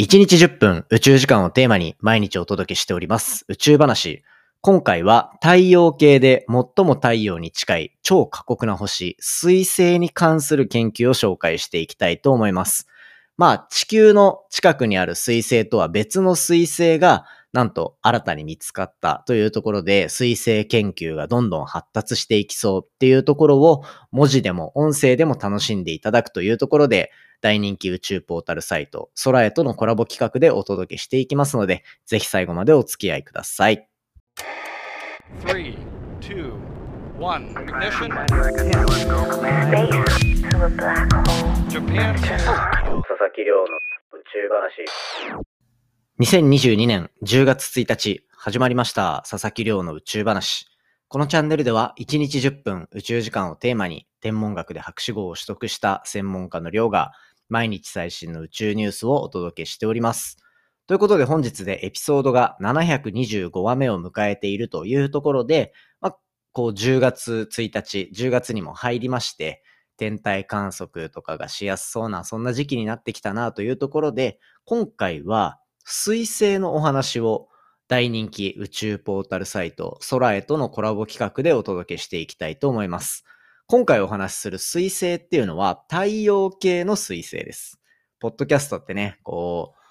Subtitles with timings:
[0.00, 4.22] 1日10分宇宙時間をテーマに毎日お届けしております宇宙話。
[4.62, 12.88] 今回は太陽系で最も太陽に近い超過酷な星、水星に関する研究を紹介していきたいと思います。
[13.36, 27.10] まあ地球の近くにある水星とは別の水星がなんと新たに見つかったというところで水星研究がどんどん発達していきそうっていうところを文字でも音声でも楽しんでいただくというところで
[27.42, 33.88] 大人気宇宙ポータルサイト、空へとのコラボ企画でお届けしていきますので、ぜひ最後までお付き合いください。
[35.40, 35.76] 3
[36.20, 36.72] 2
[37.18, 38.08] 1 ignition.
[41.68, 45.51] Japan 佐々木亮の宇宙話
[46.20, 50.66] 2022年10月1日始まりました佐々木亮の宇宙話
[51.08, 57.12] このチャンネルでは1日10分宇宙時間をテーマに天文学で博士号を取得した専門家の亮が
[57.48, 60.36] 毎日最新の宇宙ニュースをお届けしております。
[60.86, 66.18] ということで本日でエピソードが725話目を迎えているというところで、まあ、
[66.52, 69.62] こう10月1日、10月にも入りまして、
[69.96, 77.48] 天体観測とかがしやすそうな、そんな時期になってきたなというところで、今回は水星のお話を
[77.88, 83.24] 大人気宇宙ポータルサイト、空へとのコラボ企画でお届けしていきたいと思います。
[83.66, 87.80] 今回お話しする水星っていうのは太陽系の水星です。
[88.20, 89.82] ポッドキャストってね、こう、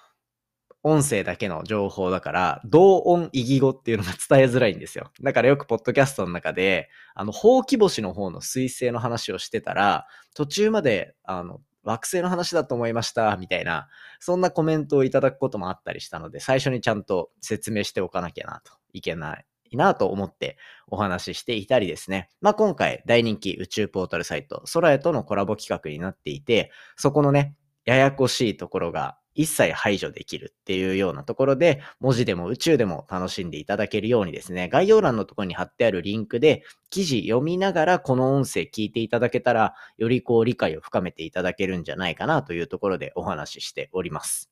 [0.84, 5.12] 音声だけの情報だから、同音異義語っていうのが伝えづらいんですよ。
[5.20, 13.88] だからよくポッドキャストの中で、あの、ほうき星の方の水星の話をしてたら、途中まで、あの、惑星の話だと思いました、みたいな、
[14.20, 22.28] そんなコメントをいただくこともあったりしたので、最初にちゃんと説明しておかなきゃなといけないなと思ってお話ししていたりですね。
[22.40, 44.50] まあ、今回大人気宇宙ポータルサイト、空へとのコラボ企画になっていて、そこのね、ややこしいところが一切排除できるっていうようなところで、文字でも宇宙でも楽しんでいただけるようにですね、概要欄のところに貼ってあるリンクで、記事読みながらこの音声聞いていただけたら、よりこう理解を深めていただけるんじゃないかなというところでお話ししております。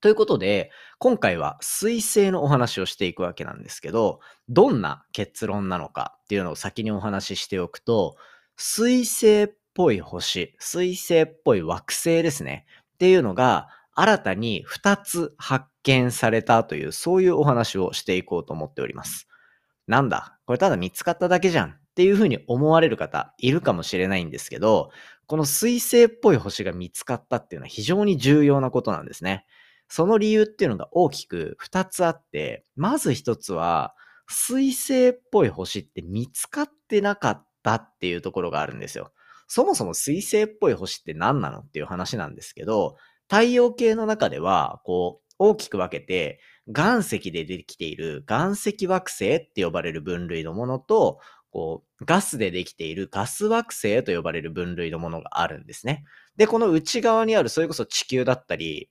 [0.00, 8.16] ということで、今回は水星のお話をしていくわけなんですけど、どんな結論なのかっていうのを先にお話ししておくと、
[8.56, 12.66] 水星っぽい星、水星っぽい惑星ですね。
[12.94, 19.26] っていうのが、新たに2つ発見されたという、そういうお話をしていこうと思っております。
[19.88, 20.38] なんだ？
[20.46, 24.90] これただ見つかっただけじゃんっていうふうに思われる方いるかもしれないんですけど、
[25.26, 29.46] この水星っぽい星が見つかったっていうのは非常に重要なことなんですね。
[29.88, 33.94] その理由っていうのが大きく2つあって、まず1つは、
[34.28, 39.12] 水星っぽい星って見つかってなかったっていうところがあるんですよ。
[39.46, 42.96] そもそも水星っぽい星って何なのっていう話なんですけど、
[43.28, 51.20] 太陽系の中では、こう、大きく分けて、岩石でできている岩石惑星って呼ばれる分類のものと、
[51.50, 56.04] こう、ガスでできているガス惑星と呼ばれる分類のものがあるんですね。
[56.36, 58.90] で、この内側にある、それこそ地球だったり、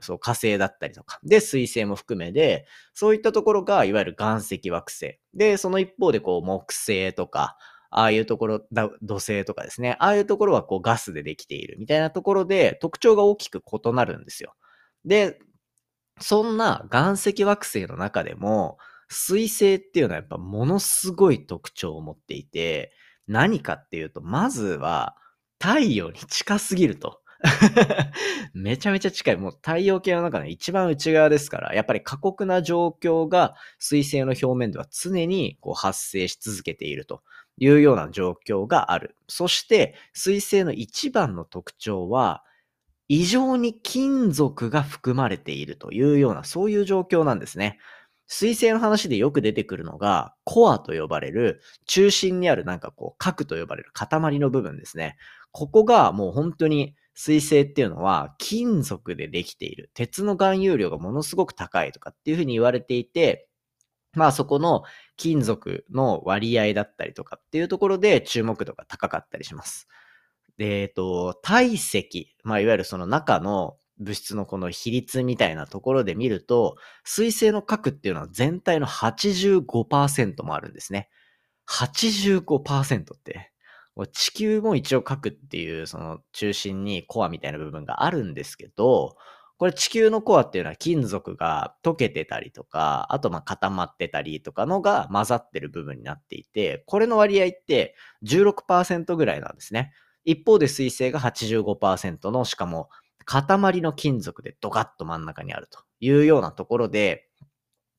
[0.00, 5.18] そう火星だったりとか、で、水星も含めで、そういったところが、いわゆる岩石惑星。
[5.34, 7.56] で、その一方で、こう、木星とか、
[7.96, 8.66] ああいうところ、
[9.02, 9.96] 土星とかですね。
[10.00, 14.54] ああいうところはこうガスでできているみたいなところで特徴が大きく異なるんですよ。
[15.04, 15.38] で、
[16.20, 18.78] そんな岩石惑星の中でも、
[19.08, 22.92] 水星っていうのはやっぱものすごい特徴を持っていて、
[23.28, 25.16] 何かっていうと、まずは
[25.60, 27.20] 太陽に近すぎると。
[28.54, 29.36] めちゃめちゃ近い。
[29.36, 37.22] もう太陽系の中の一番内側ですから、やっぱり過酷な状況が水星の表面では常にこう発生し続けていると
[37.58, 39.16] いうような状況がある。
[39.28, 42.42] そして水星の一番の特徴は、
[43.08, 47.78] 異常に金属が含まれているというような、そういう状況なんですね。
[48.26, 55.16] 水星の話でよく出てくるのが、コアと呼ばれる、中心にあるなんかこう、核と呼ばれる塊の部分ですね。
[55.52, 59.90] ここがもう本当に水星っていうのは金属でできている。
[59.94, 63.48] 鉄の含有量がものすごく高いとかっていうふうに言われていて、
[64.14, 64.82] まあそこの
[65.16, 69.88] 金属の割合だったりとかっていうところで注目度が高かったりします。
[70.58, 81.08] で、えっと、体積、まあいわゆるその中の物質のこの比率みたいなところで見ると、水星の核っていうのは全体の85%もあるんですね。
[81.68, 83.52] 85%って
[84.12, 89.16] 地球も一応核っていう、その中心にコアみたいな部分があるんですけど、
[89.64, 97.94] これ地球のコアっていうのは金属が溶けてたりとか、あとまあ固まってたりとかのが混ざってる部分になっていて、これの割合って
[98.24, 99.94] 16%ぐらいなんですね。
[100.26, 102.90] 一方で水星が85%の、しかも
[103.24, 107.30] 塊の金属でドカッと真ん中にあるというようなところで、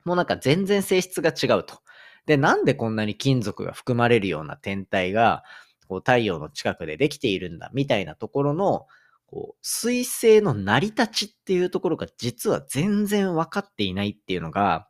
[0.04, 1.80] もうなんか全然性質が違うと。
[2.28, 5.44] で、なんでこんなに金属が含まれるような天体が、
[5.88, 8.86] こう太陽の近くでできているんだみたいなところの、
[9.28, 14.88] こう、水星の成り立ちっていうところが実は全然分かっていないっていうのが、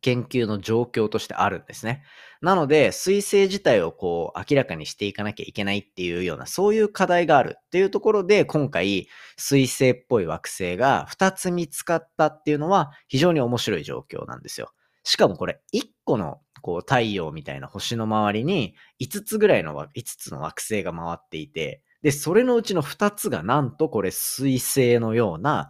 [0.00, 2.02] 研究の状況としてあるんですね。
[2.40, 14.72] なので、水星自体をこう明らかにしていかなきゃいけないっていうような、そういう課題があるっていうところで、今回、水星っぽい惑星が2つ見つかったっていうのは非常に面白い状況なんですよ。
[15.04, 25.68] しかもこれ、1個のこう太陽みたいな星の周りに5つぐらいの、5つの惑星が回っていて、で、それのうちの2つがなんとこれ水星のような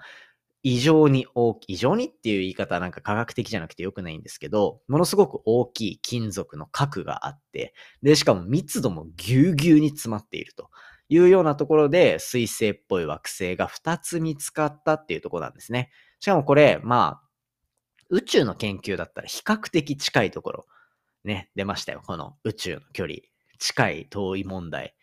[0.62, 10.70] 異常に大きい、異常にっていう言い方はなんか科学的じゃなくて良くないんですけど、ものすごく大きい金属の核があって、で、しかも密度もぎゅうぎゅうに詰まっていると
[11.08, 15.90] いうようなところで、水星っぽい惑星が2つ見つかったっていうところなんですね。
[16.20, 17.28] しかもこれ、まあ、
[18.10, 20.66] 宇宙の研究だったら比較的近いところ、
[21.24, 22.02] ね、出ましたよ。
[22.04, 23.16] この宇宙の距離、
[23.58, 24.94] 近い遠い問題。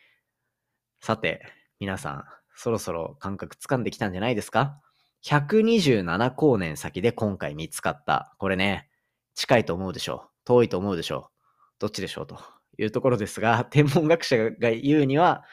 [1.06, 1.46] さて、
[1.80, 2.24] 皆さん、
[2.56, 4.82] そろそろ感覚つかんできたんじゃないですか
[5.24, 8.36] ？127光年先で今回見つかった。
[8.40, 8.90] これね、
[9.36, 10.30] 近いと思うでしょう。
[10.46, 11.42] 遠いと思うでしょう。
[11.78, 12.40] どっちでしょうと
[12.80, 15.44] いうところですが、天文学者が言うには、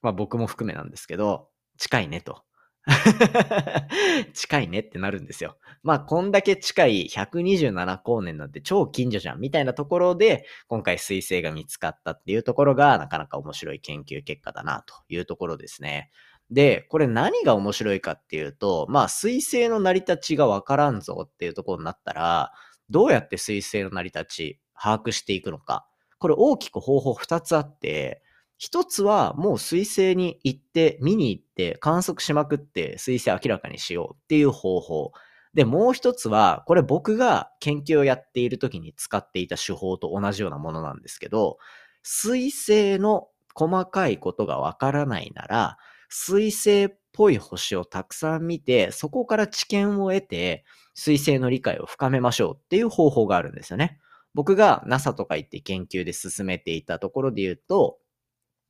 [0.00, 2.42] まあ僕も含めなんですけど、近いねと。
[4.32, 5.56] 近いねってなるんですよ。
[5.82, 16.10] まあ、こんだけ近い127光年なんて超近所じゃんみたいなところで、今回彗星が見つかったっていうところが、なかなか面白い研究結果だなというところですね。
[16.50, 22.52] で、これ何が面白いかっていうと、まあ、水星の成り立ちがわからんぞっていうところになったら、
[22.88, 25.86] どうやって水星の成り立ち把握していくのか。
[26.18, 28.22] これ大きく方法2つあって、
[28.60, 35.12] 1つはもう水星に行って、見に行って観測しまくって水星明らかにしようっていう方法。
[35.54, 41.58] で、もう一つは、これ僕が研究をやっている時に使っていた手法と同じようなものなんですけど、
[42.02, 45.78] 水星の細かいことがわからないなら、
[46.08, 50.64] 水星っぽい星をたくさん見て、そこから知見を得て、
[50.94, 53.98] 水星の理解を深めましょうっていう方法があるんですよね。
[54.34, 57.98] 僕が NASA とか行って研究で進めていたところで言うと、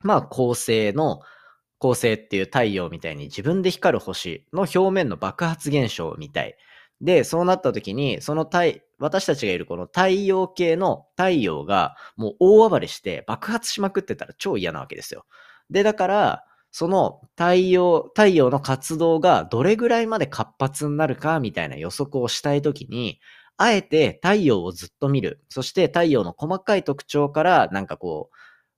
[0.02, 1.20] まあ、恒星の、
[1.78, 6.56] 恒星っていう太陽みたいに自分で光る星の表面の爆発現象を見たい。
[7.00, 15.24] で、そうなった時に、その太、私たちがいるこの太陽系の太陽がもう大暴れして爆発しまくってたら超嫌なわけですよ。
[15.70, 23.18] で、だから、その太陽、太陽の活動がどれぐらいまで活発になるかみたいな予測をしたいときに、
[23.56, 25.42] あえて太陽をずっと見る。
[25.48, 28.36] そして太陽の細かい特徴からなんかこう、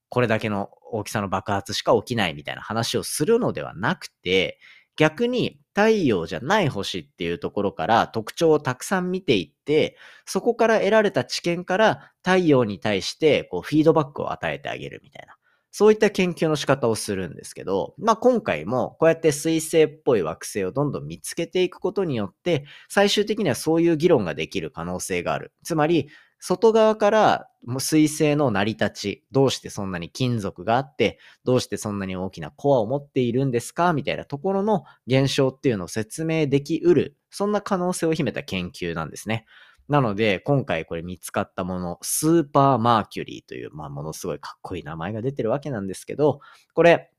[0.09, 4.59] これだけの大きさの爆発しか起きないみたいな話をするのではなくて、
[4.97, 9.97] 逆に太陽じゃない星っていうところから特徴をたくさん見ていって、
[10.27, 15.35] そこから得られた知見から太陽に対してこうフィードバックを与えてあげるみたいな。
[15.75, 25.53] そういった研究の仕方をするんですけど、まあ今回もこうやって水星っぽい惑星をどんどん見つけていくことによって、最終的にはそういう議論ができる可能性がある。
[25.65, 26.09] つまり、
[26.45, 27.49] 外側から
[27.79, 39.47] 水星の成り立ち、どうしてそんなに金属があって、どうしてそんなに大きなコアを持っているんですかみたいなところの現象っていうのを説明できうる、そんな可能性を秘めた研究なんですね。
[39.89, 46.41] なので、今回これ見つかったもの、スーパーマーキュリーという、まあ、ものすごいかっこいい名前が出てるわけなんですけど、
[46.75, 47.13] これ、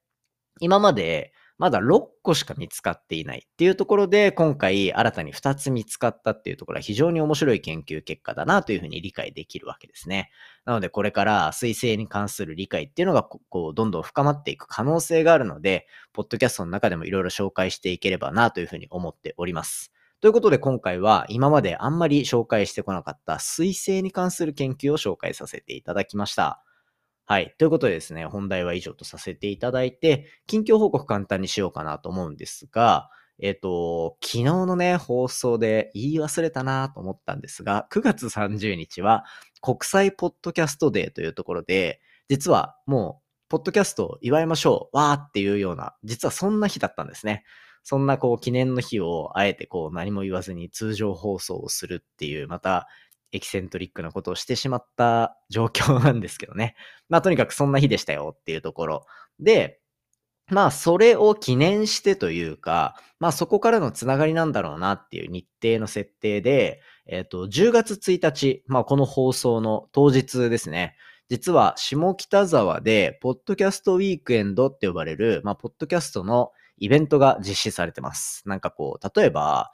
[0.59, 10.31] 今までまだ6個しか見つかっていないっていうところで、今回新たに2つ見つかったっていうところは非常に面白い研究結果だなというふうに理解できるわけですね。
[10.65, 19.93] なので、これから水星に関する理解っていうのが、こう、どんどん深まっていく可能性があるので、ポッドキャストの中でもいろいろ紹介していければなというふうに思っております。
[20.23, 26.63] ということで今回は今まであんまり紹介してこなかった水星に関する研究を紹介させていただきました。
[27.25, 27.55] はい。
[27.57, 39.23] ということでですね、本題は以上とさせていただいて、近況報告簡単にしようかなと思うんですが、えっ、ー、と、昨日のね、放送で言い忘れたなと思ったんですが、9月30日は
[39.61, 47.43] 国際ポッドキャストデーというところで、実はもう、ポッドキャストを祝いましょう、わーっていうような、実はそんな日だったんですね。
[47.83, 52.87] そんなこう記念の日をあえてこう何も言わずに通常放送をするっていう、また
[53.33, 56.75] エキセントリックなことをしてしまった状況なんですけどね。
[57.09, 59.05] まあとにかくそんな日でしたよっていうところ。
[59.39, 59.81] で、
[60.49, 70.95] まあそれを記念してというか、まあそこからのつながりなんだろうなっていう日程の設定で、えっ、ー、と、10月1日、まあこの放送の当日ですね。
[71.29, 78.47] 実は下北沢で、ポッドキャストウィークエンドって呼ばれる、まあ、ポッドキャストのイベントが実施されてます。
[78.47, 79.71] なんかこう、例えば、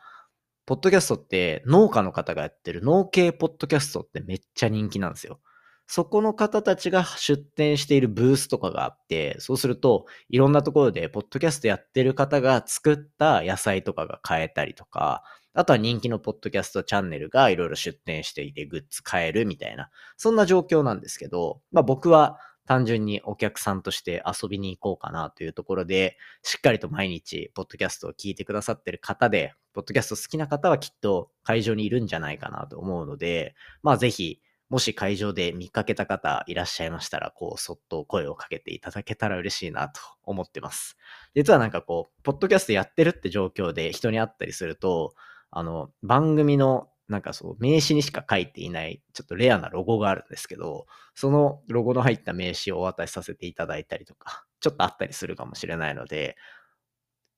[0.69, 5.39] ポッドキャストって農家の方がやってる農系ポッドキャストってめっちゃ人気なんですよ。
[5.87, 15.23] そこの方たちが出店しているブースとかがあって、そうすると、いろんなところで、ポッドキャストやってる方が作った野菜とかが買えたりとか、
[15.55, 22.37] あとは人気のポッドキャストチャンネルがいろいろ出店していてグッズ買えるみたいな、そんな状況なんですけど、まあ僕は
[22.69, 40.95] 単純にお客さんとして遊びに行こうかなというところで、しっかりと毎日、ポッドキャストを聞いてくださってる方で、ポッドキャスト好きな方はきっと会場にいるんじゃないかなと思うので、まあぜひ、もし会場で見かけた方いらっしゃいましたら、こう、そっと声をかけていただけたら嬉しいなと思ってます。
[41.33, 45.15] 実はなんかこう、ポッドキャストやってるって状況で人に会ったりすると、
[45.49, 50.85] あの、番組のなんかそう、名刺にしか書いていない、ちょっとレアなロゴがあるんですけど、
[51.15, 56.37] そのロゴの入った名刺をお渡しさせていただいたりとか、ちょっとあったりするかもしれないので、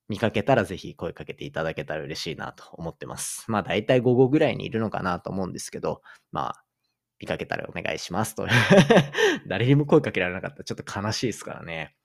[0.09, 3.45] 見かけたらぜひ声かけていただけたら嬉しいなと思ってます。
[3.49, 6.01] まあ大体午後ぐらいにいるのかなと思うんですけど、
[6.33, 6.63] まあ
[7.17, 8.45] 見かけたらお願いしますと。
[9.47, 11.95] 誰にも声かけられなかったらちょっと悲しいですからね。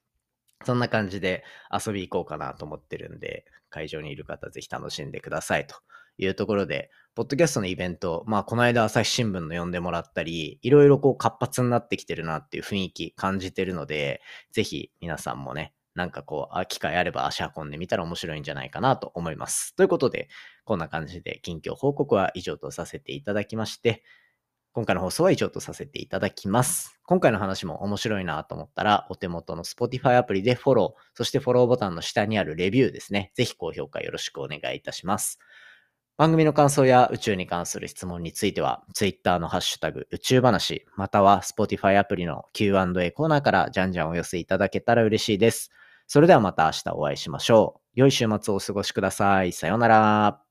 [0.65, 1.43] そんな感じで
[1.73, 5.77] 遊び行こうかなと思ってるんで、会場にいる方ぜひ楽しんでくださいと
[6.19, 14.21] いうところで、ポッドキャストのイベント、まあこの間朝日新聞の呼んでもらったり、いろいろこう活発になってきてるなっていう雰囲気感じてるので、
[14.53, 19.75] ぜひ皆さんもね、なんかこう、機会あれば足運んでみたら面白いんじゃないかなと思います。
[19.77, 20.29] ということで、
[20.65, 24.05] こんな感じで近況報告は以上とさせていただきまして、
[24.77, 27.01] 今回の放送は以上とさせていただきます。
[27.07, 33.33] 今回の話も面白いなと思ったら、お手元の Spotify アプリでフォロー、そしてフォローボタンの下にあるレビューですね。
[33.35, 35.39] ぜひ高評価よろしくお願いいたします。
[36.19, 45.71] 番組の感想や宇宙に関する質問については、Twitter のハッシュタグ宇宙話、または Spotify アプリの Q&A コーナーからじゃんじゃんお寄せいただけたら嬉しいです。
[46.07, 47.81] それではまた明日お会いしましょう。
[47.95, 49.53] 良い週末をお過ごしください。
[49.53, 50.46] さようなら。